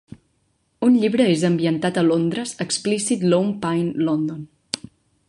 Un 0.87 0.93
llibre 1.01 1.27
és 1.33 1.43
ambientat 1.49 1.99
a 2.03 2.05
Londres, 2.07 2.53
l'explícit 2.63 3.29
"Lone 3.35 3.55
Pine 3.67 4.07
London". 4.09 4.41